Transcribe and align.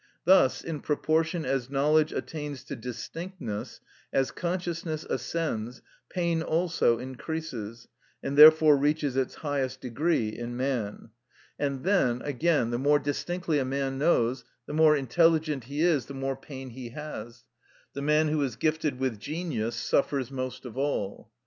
Thus, 0.25 0.63
in 0.63 0.79
proportion 0.79 1.45
as 1.45 1.69
knowledge 1.69 2.11
attains 2.11 2.63
to 2.63 2.75
distinctness, 2.75 3.81
as 4.11 4.31
consciousness 4.31 5.03
ascends, 5.03 5.83
pain 6.09 6.41
also 6.41 6.97
increases, 6.97 7.87
and 8.23 8.35
therefore 8.35 8.77
reaches 8.77 9.15
its 9.15 9.35
highest 9.35 9.79
degree 9.79 10.29
in 10.29 10.57
man. 10.57 11.11
And 11.59 11.83
then, 11.83 12.23
again, 12.23 12.71
the 12.71 12.79
more 12.79 12.97
distinctly 12.97 13.59
a 13.59 13.63
man 13.65 13.99
knows, 13.99 14.43
the 14.65 14.73
more 14.73 14.95
intelligent 14.97 15.65
he 15.65 15.81
is, 15.81 16.07
the 16.07 16.15
more 16.15 16.35
pain 16.35 16.71
he 16.71 16.89
has; 16.89 17.43
the 17.93 18.01
man 18.01 18.29
who 18.29 18.41
is 18.41 18.55
gifted 18.55 18.97
with 18.97 19.19
genius 19.19 19.75
suffers 19.75 20.31
most 20.31 20.65
of 20.65 20.75
all. 20.79 21.29